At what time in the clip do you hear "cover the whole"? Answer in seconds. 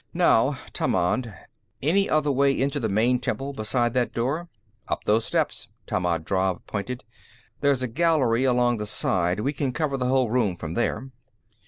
9.71-10.31